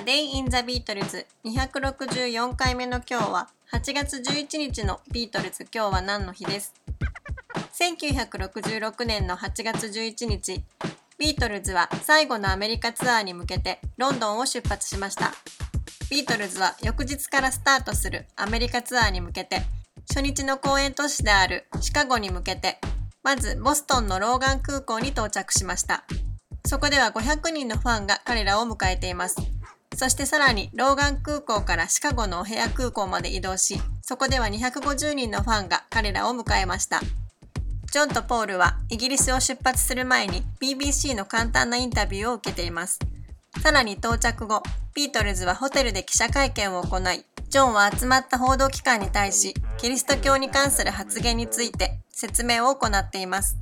[0.00, 6.72] A Day in the Beatles 264回目の今日は8月11日のビートルズ今日は何の日です。
[7.78, 10.64] 1966年の8月11日
[11.18, 15.34] ビートルズは最後のアメリカツアーに向けてロンドンを出発しました。
[16.10, 19.60] ビートルズは翌日からスタートするアメリカツアーに向けて
[20.08, 22.78] 初日の公演都市であるシカゴに向けて
[23.22, 26.04] まずボストンのローガン空港に到着しました。
[26.64, 29.36] そこでは500人のファンが彼らを迎えています。
[30.00, 37.00] そしてさらにローガン空港からシカゴのお部屋空港まで移動しそこでは250人のファンが彼らを迎えました。
[37.92, 42.98] ジョンとポールはイギリスを出発する前に BBC の簡単なインタビューを受けています。
[43.62, 44.62] さらに到着後
[44.94, 53.58] ビートルズはホテルで記者会見を行いジョンは集まった報道機関に対しキリスト教に関する発言について説明を行っています。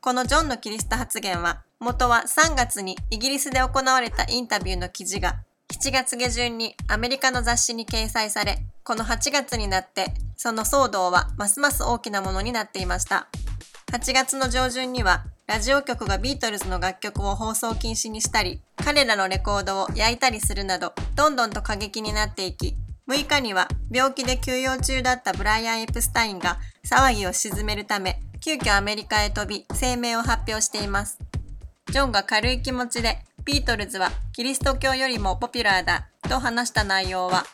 [0.00, 5.36] このジョンのキリスト発言は元は3月にイギリスで行われたインタビューの記事が
[5.72, 13.28] 7月下旬にアメリカの雑誌に掲載され、この8月になってその騒動はますます大きなものになっていました。
[13.92, 22.76] 8月の上旬にはラジオ局がビートルズの楽曲を放送禁止にしたり、彼らのレコードを焼いたりするなど、どんどんと過激になっていき、
[23.08, 31.18] 6日には病気で休養中だったブライアン・エプスタインが騒ぎを鎮めるため、急遽アメリカへ飛び声明を発表しています。
[31.90, 37.44] ジョンが軽い気持ちでビートルズはキリスト教よりもポピュラーだと話した内容は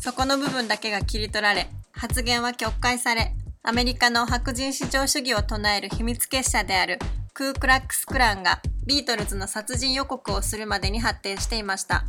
[0.00, 6.98] そこの部分だけが切り取られ発言は曲解されアメリカの白人至上主義を唱える秘密結社である
[7.34, 12.04] クークラックスクランがビートルズの殺人予告をするまでに発展していました。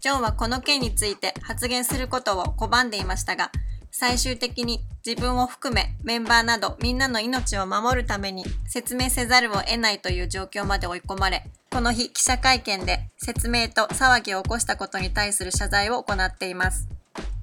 [0.00, 3.52] ジョンはこの件について発言することを拒んでいましたが
[3.90, 16.88] 最終的に自分を含めメンバーなどみんなの命を守るために説明せざるを得ないという状況まで追い込まれこの日記者会見で説明と騒ぎを起こしたことに対する謝罪を行っています。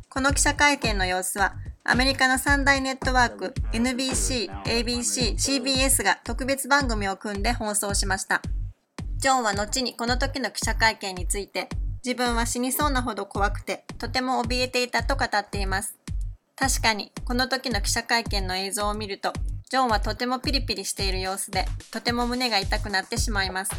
[0.10, 1.54] この記者会見の様子は
[1.84, 8.42] アメリカの三大ネットワーク NBC、ABC、CBS が特別番組を組んで放送しました。
[9.18, 11.70] ジョンは後にこの時の記者会見について
[12.04, 15.96] 自分は死にそうなほど怖くてとても怯えていたと語っています。
[16.58, 19.32] 確かにこの時の記者会見の映像を見ると
[19.70, 23.72] ジョンはとてもピリピリしている様子でとても胸が痛くなってしまいます。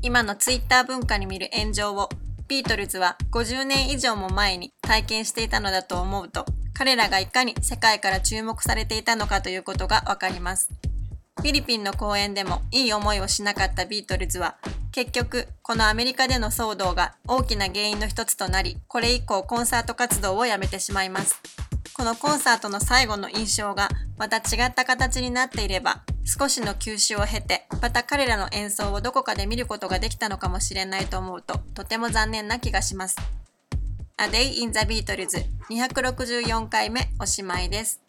[0.00, 2.08] 今のツイッター文化に見る炎上を
[2.46, 10.70] ビートルズは50年以上も前に体験していたのだと思うと彼らがいかに世界から注目されていたのかということがわかります。
[11.36, 14.56] フィリピンの公演でもいい思いをしなかったビートルズは
[14.92, 21.42] 結局このアメリカでの騒動が大きな原因の一つとなりこれ以降コンサート活動をやめてしまいます。
[21.96, 23.88] このコンサートの最後の印象が
[24.18, 33.16] また違った形になっていれば少しの休止を経てまた彼らの演奏をどこかで見ることができたのかもしれないと思うととても残念な気がします。
[34.16, 38.03] A Day in the Beatles 264回目おしまいです。